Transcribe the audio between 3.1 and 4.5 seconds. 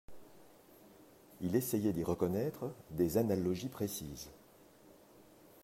analogies précises.